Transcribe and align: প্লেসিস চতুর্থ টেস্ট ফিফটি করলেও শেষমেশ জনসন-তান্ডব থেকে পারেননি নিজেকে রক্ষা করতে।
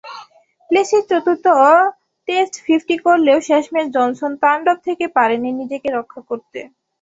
প্লেসিস 0.69 1.03
চতুর্থ 1.09 1.45
টেস্ট 2.27 2.53
ফিফটি 2.65 2.95
করলেও 3.05 3.37
শেষমেশ 3.47 3.87
জনসন-তান্ডব 3.95 4.77
থেকে 4.87 5.05
পারেননি 5.17 5.51
নিজেকে 5.61 5.87
রক্ষা 5.97 6.21
করতে। 6.29 6.59